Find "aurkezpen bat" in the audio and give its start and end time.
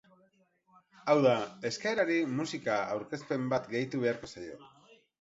2.97-3.73